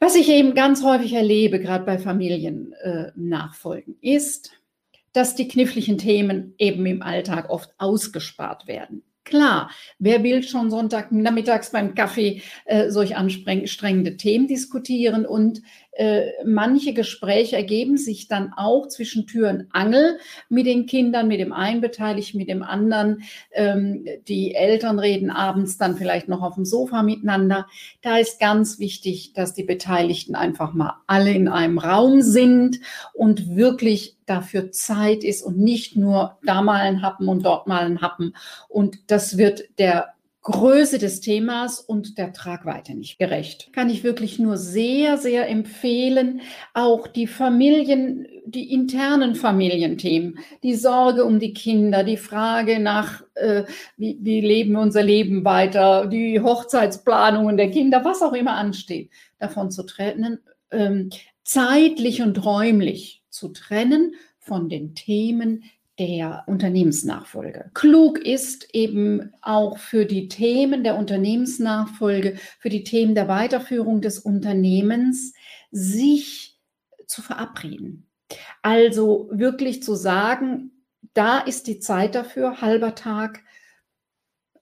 Was 0.00 0.14
ich 0.14 0.28
eben 0.28 0.54
ganz 0.54 0.84
häufig 0.84 1.14
erlebe, 1.14 1.58
gerade 1.58 1.84
bei 1.84 1.98
Familiennachfolgen, 1.98 3.96
äh, 4.00 4.16
ist, 4.16 4.52
dass 5.12 5.34
die 5.34 5.48
kniffligen 5.48 5.98
Themen 5.98 6.54
eben 6.58 6.86
im 6.86 7.02
Alltag 7.02 7.50
oft 7.50 7.74
ausgespart 7.78 8.68
werden. 8.68 9.02
Klar, 9.28 9.70
wer 9.98 10.22
will 10.22 10.42
schon 10.42 10.70
Sonntag 10.70 11.12
nachmittags 11.12 11.70
beim 11.70 11.94
Kaffee 11.94 12.40
äh, 12.64 12.88
solch 12.90 13.14
anstrengende 13.14 14.16
Themen 14.16 14.46
diskutieren 14.46 15.26
und 15.26 15.60
äh, 15.92 16.30
manche 16.46 16.94
Gespräche 16.94 17.56
ergeben 17.56 17.98
sich 17.98 18.28
dann 18.28 18.54
auch 18.56 18.86
zwischen 18.86 19.26
Tür 19.26 19.50
und 19.50 19.66
Angel 19.72 20.18
mit 20.48 20.64
den 20.64 20.86
Kindern, 20.86 21.28
mit 21.28 21.40
dem 21.40 21.52
einen 21.52 21.80
beteiligt, 21.80 22.34
mit 22.36 22.48
dem 22.48 22.62
anderen. 22.62 23.22
Ähm, 23.52 24.06
die 24.28 24.54
Eltern 24.54 24.98
reden 24.98 25.30
abends 25.30 25.76
dann 25.76 25.96
vielleicht 25.96 26.28
noch 26.28 26.40
auf 26.40 26.54
dem 26.54 26.64
Sofa 26.64 27.02
miteinander. 27.02 27.66
Da 28.00 28.16
ist 28.16 28.40
ganz 28.40 28.78
wichtig, 28.78 29.32
dass 29.34 29.54
die 29.54 29.64
Beteiligten 29.64 30.36
einfach 30.36 30.72
mal 30.72 30.94
alle 31.06 31.32
in 31.32 31.48
einem 31.48 31.78
Raum 31.78 32.22
sind 32.22 32.78
und 33.12 33.56
wirklich 33.56 34.17
dafür 34.28 34.70
Zeit 34.70 35.24
ist 35.24 35.42
und 35.42 35.58
nicht 35.58 35.96
nur 35.96 36.38
da 36.44 36.62
mal 36.62 36.80
ein 36.80 37.02
Happen 37.02 37.28
und 37.28 37.44
dort 37.44 37.66
mal 37.66 37.84
ein 37.84 38.00
Happen. 38.00 38.34
Und 38.68 39.10
das 39.10 39.38
wird 39.38 39.64
der 39.78 40.14
Größe 40.50 40.98
des 40.98 41.20
Themas 41.20 41.78
und 41.78 42.16
der 42.16 42.32
Tragweite 42.32 42.94
nicht 42.94 43.18
gerecht. 43.18 43.70
Kann 43.74 43.90
ich 43.90 44.02
wirklich 44.02 44.38
nur 44.38 44.56
sehr, 44.56 45.18
sehr 45.18 45.46
empfehlen. 45.46 46.40
Auch 46.72 47.06
die 47.06 47.26
Familien, 47.26 48.26
die 48.46 48.72
internen 48.72 49.34
Familienthemen, 49.34 50.38
die 50.62 50.74
Sorge 50.74 51.26
um 51.26 51.38
die 51.38 51.52
Kinder, 51.52 52.02
die 52.02 52.16
Frage 52.16 52.78
nach, 52.78 53.22
äh, 53.34 53.64
wie, 53.98 54.18
wie 54.22 54.40
leben 54.40 54.72
wir 54.72 54.80
unser 54.80 55.02
Leben 55.02 55.44
weiter, 55.44 56.06
die 56.06 56.40
Hochzeitsplanungen 56.40 57.58
der 57.58 57.70
Kinder, 57.70 58.02
was 58.04 58.22
auch 58.22 58.32
immer 58.32 58.56
ansteht, 58.56 59.10
davon 59.38 59.70
zu 59.70 59.82
trennen, 59.82 60.38
ähm, 60.70 61.10
zeitlich 61.44 62.22
und 62.22 62.42
räumlich 62.42 63.17
zu 63.38 63.48
trennen 63.48 64.14
von 64.38 64.68
den 64.68 64.94
Themen, 64.94 65.64
der 65.98 66.44
Unternehmensnachfolge. 66.46 67.70
Klug 67.74 68.20
ist 68.20 68.72
eben 68.72 69.32
auch 69.42 69.78
für 69.78 70.06
die 70.06 70.28
Themen 70.28 70.84
der 70.84 70.96
Unternehmensnachfolge, 70.96 72.36
für 72.60 72.68
die 72.68 72.84
Themen 72.84 73.14
der 73.16 73.26
Weiterführung 73.26 74.00
des 74.00 74.20
Unternehmens, 74.20 75.34
sich 75.72 76.60
zu 77.06 77.20
verabreden. 77.20 78.06
Also 78.62 79.28
wirklich 79.32 79.82
zu 79.82 79.94
sagen, 79.94 80.70
da 81.14 81.38
ist 81.38 81.66
die 81.66 81.80
Zeit 81.80 82.14
dafür, 82.14 82.60
halber 82.60 82.94
Tag, 82.94 83.42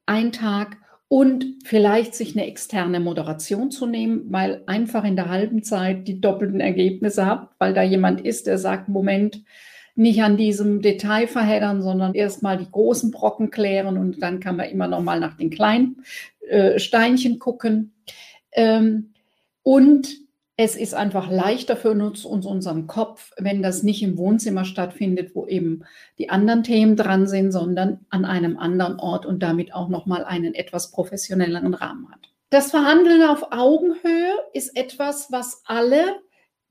ein 0.06 0.32
Tag 0.32 0.78
und 1.08 1.44
vielleicht 1.64 2.14
sich 2.14 2.36
eine 2.36 2.46
externe 2.46 2.98
Moderation 2.98 3.70
zu 3.70 3.86
nehmen, 3.86 4.26
weil 4.30 4.62
einfach 4.66 5.04
in 5.04 5.16
der 5.16 5.28
halben 5.28 5.62
Zeit 5.62 6.08
die 6.08 6.20
doppelten 6.20 6.60
Ergebnisse 6.60 7.26
habt, 7.26 7.54
weil 7.60 7.74
da 7.74 7.82
jemand 7.82 8.20
ist, 8.22 8.46
der 8.46 8.58
sagt, 8.58 8.88
Moment, 8.88 9.44
nicht 9.94 10.22
an 10.22 10.36
diesem 10.36 10.82
Detail 10.82 11.26
verheddern, 11.26 11.80
sondern 11.80 12.14
erstmal 12.14 12.58
die 12.58 12.70
großen 12.70 13.10
Brocken 13.10 13.50
klären 13.50 13.96
und 13.96 14.22
dann 14.22 14.40
kann 14.40 14.56
man 14.56 14.68
immer 14.68 14.88
noch 14.88 15.00
mal 15.00 15.20
nach 15.20 15.36
den 15.36 15.48
kleinen 15.48 16.02
äh, 16.48 16.78
Steinchen 16.78 17.38
gucken. 17.38 17.92
Ähm, 18.52 19.12
und 19.62 20.25
es 20.56 20.74
ist 20.74 20.94
einfach 20.94 21.30
leichter 21.30 21.76
für 21.76 21.90
uns, 21.90 22.24
uns 22.24 22.46
unseren 22.46 22.86
Kopf, 22.86 23.32
wenn 23.36 23.62
das 23.62 23.82
nicht 23.82 24.02
im 24.02 24.16
Wohnzimmer 24.16 24.64
stattfindet, 24.64 25.34
wo 25.34 25.46
eben 25.46 25.84
die 26.18 26.30
anderen 26.30 26.62
Themen 26.62 26.96
dran 26.96 27.26
sind, 27.26 27.52
sondern 27.52 28.06
an 28.08 28.24
einem 28.24 28.56
anderen 28.56 28.98
Ort 28.98 29.26
und 29.26 29.42
damit 29.42 29.74
auch 29.74 29.88
noch 29.88 30.06
mal 30.06 30.24
einen 30.24 30.54
etwas 30.54 30.90
professionelleren 30.92 31.74
Rahmen 31.74 32.10
hat. 32.10 32.30
Das 32.48 32.70
Verhandeln 32.70 33.22
auf 33.22 33.52
Augenhöhe 33.52 34.32
ist 34.54 34.76
etwas, 34.76 35.30
was 35.30 35.62
alle 35.66 36.04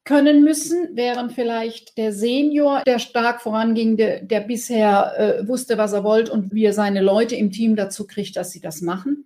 können 0.04 0.44
müssen, 0.44 0.90
während 0.94 1.34
vielleicht 1.34 1.98
der 1.98 2.12
Senior, 2.12 2.84
der 2.86 3.00
stark 3.00 3.42
voranging, 3.42 3.98
der, 3.98 4.22
der 4.22 4.42
bisher 4.42 5.14
äh, 5.18 5.48
wusste, 5.48 5.78
was 5.78 5.94
er 5.94 6.04
wollte 6.04 6.32
und 6.32 6.54
wie 6.54 6.66
er 6.66 6.74
seine 6.74 7.02
Leute 7.02 7.36
im 7.36 7.52
Team 7.52 7.76
dazu 7.76 8.08
kriegt, 8.08 8.36
dass 8.36 8.52
sie 8.52 8.62
das 8.62 8.82
machen, 8.82 9.26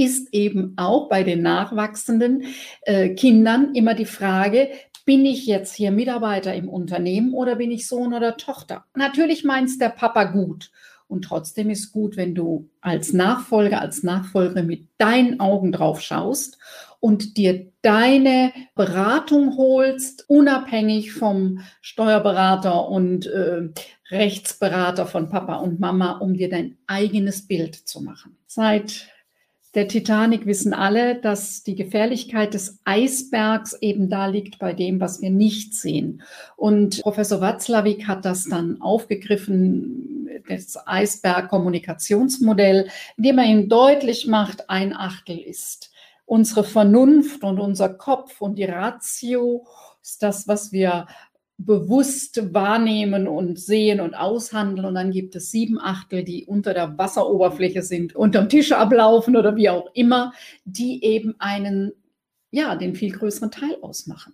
ist 0.00 0.32
eben 0.32 0.72
auch 0.76 1.08
bei 1.08 1.22
den 1.22 1.42
nachwachsenden 1.42 2.44
äh, 2.82 3.10
Kindern 3.10 3.74
immer 3.74 3.94
die 3.94 4.06
Frage, 4.06 4.70
bin 5.04 5.26
ich 5.26 5.46
jetzt 5.46 5.74
hier 5.74 5.90
Mitarbeiter 5.90 6.54
im 6.54 6.68
Unternehmen 6.68 7.34
oder 7.34 7.56
bin 7.56 7.70
ich 7.70 7.86
Sohn 7.86 8.14
oder 8.14 8.36
Tochter? 8.36 8.84
Natürlich 8.94 9.44
meint 9.44 9.80
der 9.80 9.90
Papa 9.90 10.24
gut 10.24 10.70
und 11.08 11.22
trotzdem 11.22 11.70
ist 11.70 11.92
gut, 11.92 12.16
wenn 12.16 12.34
du 12.34 12.70
als 12.80 13.12
Nachfolger, 13.12 13.80
als 13.80 14.02
Nachfolger 14.02 14.62
mit 14.62 14.86
deinen 14.96 15.40
Augen 15.40 15.72
drauf 15.72 16.00
schaust 16.00 16.58
und 17.00 17.36
dir 17.36 17.72
deine 17.82 18.52
Beratung 18.74 19.56
holst, 19.56 20.24
unabhängig 20.28 21.12
vom 21.12 21.60
Steuerberater 21.80 22.88
und 22.88 23.26
äh, 23.26 23.70
Rechtsberater 24.10 25.06
von 25.06 25.28
Papa 25.28 25.56
und 25.56 25.80
Mama, 25.80 26.18
um 26.18 26.34
dir 26.34 26.48
dein 26.48 26.78
eigenes 26.86 27.46
Bild 27.46 27.74
zu 27.74 28.00
machen. 28.00 28.36
Seit 28.46 29.08
der 29.74 29.88
Titanic 29.88 30.46
wissen 30.46 30.74
alle, 30.74 31.20
dass 31.20 31.62
die 31.62 31.76
Gefährlichkeit 31.76 32.54
des 32.54 32.80
Eisbergs 32.84 33.74
eben 33.80 34.08
da 34.08 34.26
liegt 34.26 34.58
bei 34.58 34.72
dem, 34.72 35.00
was 35.00 35.22
wir 35.22 35.30
nicht 35.30 35.74
sehen. 35.74 36.22
Und 36.56 37.00
Professor 37.02 37.40
Watzlawick 37.40 38.08
hat 38.08 38.24
das 38.24 38.44
dann 38.44 38.80
aufgegriffen, 38.80 40.28
das 40.48 40.76
Eisberg-Kommunikationsmodell, 40.86 42.88
indem 43.16 43.38
er 43.38 43.44
ihm 43.44 43.68
deutlich 43.68 44.26
macht, 44.26 44.68
ein 44.68 44.92
Achtel 44.94 45.38
ist 45.38 45.90
unsere 46.30 46.62
Vernunft 46.62 47.42
und 47.42 47.58
unser 47.58 47.88
Kopf 47.88 48.40
und 48.40 48.54
die 48.54 48.64
Ratio 48.64 49.66
ist 50.00 50.22
das, 50.22 50.46
was 50.46 50.70
wir 50.70 51.08
bewusst 51.64 52.54
wahrnehmen 52.54 53.28
und 53.28 53.58
sehen 53.58 54.00
und 54.00 54.14
aushandeln. 54.14 54.86
Und 54.86 54.94
dann 54.94 55.10
gibt 55.10 55.36
es 55.36 55.50
sieben 55.50 55.78
Achtel, 55.78 56.24
die 56.24 56.46
unter 56.46 56.74
der 56.74 56.96
Wasseroberfläche 56.96 57.82
sind, 57.82 58.16
unterm 58.16 58.48
Tisch 58.48 58.72
ablaufen 58.72 59.36
oder 59.36 59.56
wie 59.56 59.68
auch 59.68 59.90
immer, 59.94 60.32
die 60.64 61.04
eben 61.04 61.34
einen, 61.38 61.92
ja, 62.50 62.76
den 62.76 62.94
viel 62.94 63.12
größeren 63.12 63.50
Teil 63.50 63.76
ausmachen. 63.82 64.32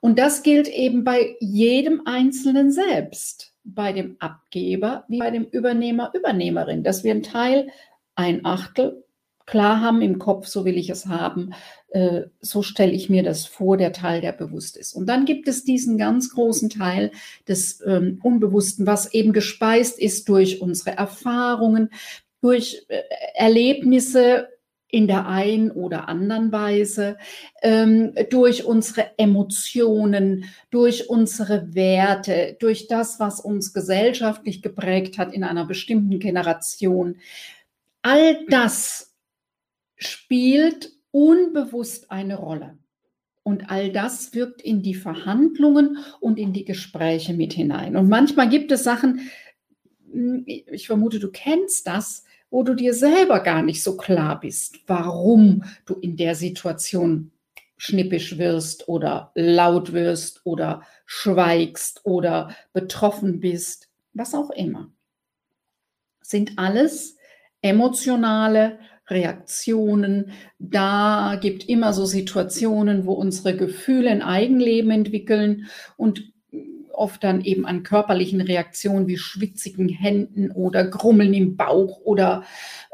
Und 0.00 0.18
das 0.18 0.42
gilt 0.42 0.68
eben 0.68 1.02
bei 1.04 1.36
jedem 1.40 2.02
Einzelnen 2.04 2.70
selbst, 2.70 3.54
bei 3.64 3.92
dem 3.92 4.16
Abgeber 4.18 5.04
wie 5.08 5.18
bei 5.18 5.30
dem 5.30 5.44
Übernehmer, 5.44 6.12
Übernehmerin, 6.14 6.84
dass 6.84 7.04
wir 7.04 7.12
einen 7.12 7.22
Teil, 7.22 7.68
ein 8.14 8.44
Achtel 8.44 9.05
klar 9.46 9.80
haben 9.80 10.02
im 10.02 10.18
Kopf, 10.18 10.46
so 10.46 10.64
will 10.64 10.76
ich 10.76 10.90
es 10.90 11.06
haben, 11.06 11.54
äh, 11.88 12.22
so 12.40 12.62
stelle 12.62 12.92
ich 12.92 13.08
mir 13.08 13.22
das 13.22 13.46
vor, 13.46 13.76
der 13.76 13.92
Teil, 13.92 14.20
der 14.20 14.32
bewusst 14.32 14.76
ist. 14.76 14.92
Und 14.94 15.06
dann 15.06 15.24
gibt 15.24 15.48
es 15.48 15.64
diesen 15.64 15.96
ganz 15.96 16.30
großen 16.30 16.68
Teil 16.68 17.12
des 17.48 17.82
ähm, 17.86 18.20
Unbewussten, 18.22 18.86
was 18.86 19.14
eben 19.14 19.32
gespeist 19.32 19.98
ist 19.98 20.28
durch 20.28 20.60
unsere 20.60 20.96
Erfahrungen, 20.96 21.90
durch 22.42 22.84
äh, 22.88 23.00
Erlebnisse 23.34 24.48
in 24.88 25.06
der 25.06 25.26
einen 25.26 25.70
oder 25.70 26.08
anderen 26.08 26.52
Weise, 26.52 27.18
ähm, 27.62 28.14
durch 28.30 28.64
unsere 28.64 29.18
Emotionen, 29.18 30.44
durch 30.70 31.08
unsere 31.10 31.74
Werte, 31.74 32.56
durch 32.60 32.86
das, 32.88 33.18
was 33.18 33.40
uns 33.40 33.72
gesellschaftlich 33.72 34.62
geprägt 34.62 35.18
hat 35.18 35.32
in 35.32 35.44
einer 35.44 35.66
bestimmten 35.66 36.18
Generation. 36.18 37.16
All 38.02 38.44
das 38.48 39.15
spielt 39.96 40.92
unbewusst 41.10 42.10
eine 42.10 42.36
Rolle. 42.36 42.78
Und 43.42 43.70
all 43.70 43.92
das 43.92 44.34
wirkt 44.34 44.60
in 44.60 44.82
die 44.82 44.94
Verhandlungen 44.94 45.98
und 46.20 46.38
in 46.38 46.52
die 46.52 46.64
Gespräche 46.64 47.32
mit 47.32 47.52
hinein. 47.52 47.96
Und 47.96 48.08
manchmal 48.08 48.48
gibt 48.48 48.72
es 48.72 48.82
Sachen, 48.82 49.30
hm, 50.10 50.42
ich 50.46 50.86
vermute, 50.86 51.20
du 51.20 51.30
kennst 51.30 51.86
das, 51.86 52.24
wo 52.50 52.62
du 52.62 52.74
dir 52.74 52.94
selber 52.94 53.40
gar 53.40 53.62
nicht 53.62 53.82
so 53.82 53.96
klar 53.96 54.40
bist, 54.40 54.80
warum 54.86 55.64
du 55.84 55.94
in 55.94 56.16
der 56.16 56.34
Situation 56.34 57.30
schnippisch 57.76 58.38
wirst 58.38 58.88
oder 58.88 59.30
laut 59.34 59.92
wirst 59.92 60.40
oder 60.44 60.82
schweigst 61.04 62.00
oder 62.04 62.54
betroffen 62.72 63.40
bist, 63.40 63.88
was 64.12 64.34
auch 64.34 64.50
immer. 64.50 64.90
Sind 66.20 66.52
alles 66.56 67.16
emotionale 67.62 68.78
Reaktionen. 69.08 70.32
Da 70.58 71.38
gibt 71.40 71.68
immer 71.68 71.92
so 71.92 72.04
Situationen, 72.04 73.06
wo 73.06 73.12
unsere 73.12 73.56
Gefühle 73.56 74.10
ein 74.10 74.22
Eigenleben 74.22 74.90
entwickeln 74.90 75.66
und 75.96 76.32
oft 76.92 77.22
dann 77.22 77.42
eben 77.42 77.66
an 77.66 77.82
körperlichen 77.82 78.40
Reaktionen 78.40 79.06
wie 79.06 79.18
schwitzigen 79.18 79.88
Händen 79.88 80.50
oder 80.50 80.86
Grummeln 80.86 81.34
im 81.34 81.56
Bauch 81.56 82.00
oder 82.00 82.44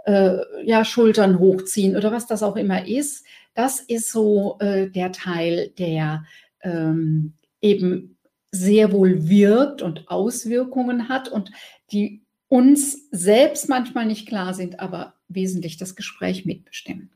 äh, 0.05 0.39
ja 0.65 0.85
Schultern 0.85 1.39
hochziehen 1.39 1.97
oder 1.97 2.13
was 2.13 2.27
das 2.27 2.43
auch 2.43 2.57
immer 2.57 2.87
ist. 2.87 3.25
Das 3.55 3.81
ist 3.81 4.11
so 4.11 4.57
äh, 4.61 4.89
der 4.89 5.13
Teil, 5.13 5.73
der 5.79 6.25
ähm, 6.63 7.35
eben 7.61 8.17
sehr 8.51 8.93
wohl 8.93 9.29
wirkt 9.29 9.83
und 9.83 10.11
Auswirkungen 10.11 11.09
hat 11.09 11.29
und 11.29 11.51
die 11.93 12.23
uns 12.49 13.09
selbst 13.11 13.69
manchmal 13.69 14.05
nicht 14.05 14.29
klar 14.29 14.53
sind, 14.53 14.81
aber 14.81 15.15
wesentlich 15.35 15.77
das 15.77 15.97
Gespräch 15.97 16.45
mitbestimmen. 16.45 17.11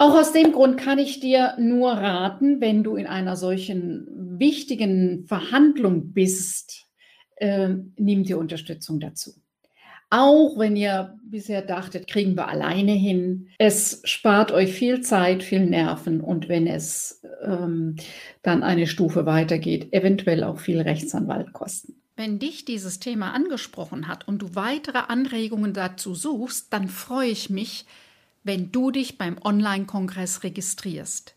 Auch 0.00 0.14
aus 0.14 0.32
dem 0.32 0.52
Grund 0.52 0.78
kann 0.78 1.00
ich 1.00 1.18
dir 1.18 1.56
nur 1.58 1.90
raten, 1.90 2.60
wenn 2.60 2.84
du 2.84 2.94
in 2.94 3.08
einer 3.08 3.36
solchen 3.36 4.06
wichtigen 4.38 5.24
Verhandlung 5.26 6.12
bist, 6.12 6.86
äh, 7.36 7.70
nimm 7.96 8.22
dir 8.22 8.38
Unterstützung 8.38 9.00
dazu. 9.00 9.34
Auch 10.10 10.58
wenn 10.58 10.76
ihr 10.76 11.18
bisher 11.24 11.62
dachtet, 11.62 12.06
kriegen 12.06 12.34
wir 12.34 12.48
alleine 12.48 12.92
hin. 12.92 13.48
Es 13.58 14.00
spart 14.04 14.52
euch 14.52 14.72
viel 14.72 15.02
Zeit, 15.02 15.42
viel 15.42 15.66
Nerven 15.66 16.20
und 16.20 16.48
wenn 16.48 16.66
es 16.66 17.20
ähm, 17.42 17.96
dann 18.42 18.62
eine 18.62 18.86
Stufe 18.86 19.26
weitergeht, 19.26 19.92
eventuell 19.92 20.44
auch 20.44 20.60
viel 20.60 20.80
Rechtsanwaltkosten. 20.80 22.00
Wenn 22.18 22.40
dich 22.40 22.64
dieses 22.64 22.98
Thema 22.98 23.32
angesprochen 23.32 24.08
hat 24.08 24.26
und 24.26 24.42
du 24.42 24.56
weitere 24.56 24.98
Anregungen 24.98 25.72
dazu 25.72 26.16
suchst, 26.16 26.72
dann 26.72 26.88
freue 26.88 27.28
ich 27.28 27.48
mich, 27.48 27.86
wenn 28.42 28.72
du 28.72 28.90
dich 28.90 29.18
beim 29.18 29.38
Online-Kongress 29.40 30.42
registrierst. 30.42 31.36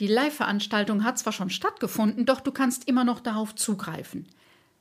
Die 0.00 0.08
Live-Veranstaltung 0.08 1.04
hat 1.04 1.20
zwar 1.20 1.32
schon 1.32 1.50
stattgefunden, 1.50 2.26
doch 2.26 2.40
du 2.40 2.50
kannst 2.50 2.88
immer 2.88 3.04
noch 3.04 3.20
darauf 3.20 3.54
zugreifen. 3.54 4.26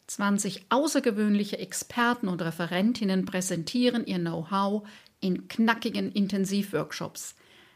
20 0.07 0.65
außergewöhnliche 0.69 1.60
Experten 1.60 2.27
und 2.27 2.41
Referentinnen 2.41 3.23
präsentieren 3.25 4.07
ihr 4.07 4.17
Know-how 4.17 4.88
in 5.19 5.47
knackigen 5.47 6.12
Intensivworkshops. 6.12 7.36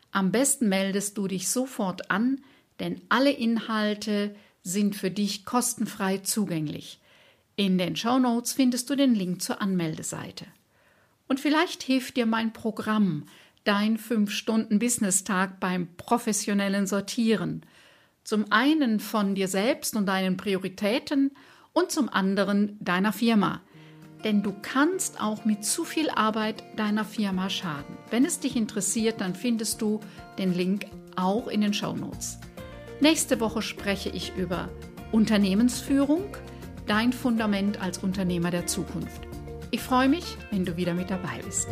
Am 0.10 0.31
besten 0.31 0.67
meldest 0.67 1.15
du 1.19 1.27
dich 1.27 1.47
sofort 1.47 2.10
an, 2.10 2.41
denn 2.79 3.01
alle 3.10 3.29
Inhalte 3.29 4.36
sind 4.63 4.95
für 4.95 5.12
dich 5.12 5.45
kostenfrei 5.45 6.17
zugänglich. 6.17 7.01
In 7.58 7.78
den 7.78 7.96
Show 7.96 8.20
Notes 8.20 8.52
findest 8.52 8.89
du 8.89 8.96
den 8.96 9.15
Link 9.15 9.41
zur 9.41 9.62
Anmeldeseite. 9.62 10.46
Und 11.28 11.39
vielleicht 11.39 11.84
hilft 11.84 12.18
dir 12.18 12.26
mein 12.26 12.52
Programm, 12.52 13.26
dein 13.63 13.98
5-Stunden-Business-Tag 13.98 15.60
beim 15.60 15.88
professionellen 15.96 16.86
Sortieren. 16.86 17.65
Zum 18.24 18.52
einen 18.52 19.00
von 19.00 19.36
dir 19.36 19.48
selbst 19.48 19.96
und 19.96 20.06
deinen 20.06 20.36
Prioritäten 20.36 21.32
und 21.72 21.91
zum 21.91 22.10
anderen 22.10 22.78
deiner 22.82 23.13
Firma. 23.13 23.62
Denn 24.26 24.44
du 24.44 24.54
kannst 24.62 25.22
auch 25.22 25.46
mit 25.46 25.63
zu 25.63 25.86
viel 25.86 26.10
Arbeit 26.10 26.63
deiner 26.76 27.06
Firma 27.06 27.50
schaden. 27.50 27.98
Wenn 28.10 28.26
es 28.26 28.39
dich 28.39 28.56
interessiert, 28.56 29.22
dann 29.22 29.34
findest 29.34 29.82
du 29.82 30.02
den 30.38 30.54
Link 30.54 30.88
auch 31.15 31.48
in 31.48 31.62
den 31.62 31.74
Show 31.74 31.94
Notes. 31.94 32.38
Nächste 33.00 33.39
Woche 33.39 33.62
spreche 33.62 34.10
ich 34.10 34.36
über 34.36 34.70
Unternehmensführung, 35.12 36.24
dein 36.86 37.13
Fundament 37.13 37.82
als 37.82 38.00
Unternehmer 38.00 38.52
der 38.52 38.67
Zukunft. 38.67 39.21
Ich 39.71 39.82
freue 39.82 40.10
mich, 40.10 40.38
wenn 40.52 40.65
du 40.65 40.78
wieder 40.78 40.93
mit 40.93 41.10
dabei 41.10 41.39
bist. 41.43 41.67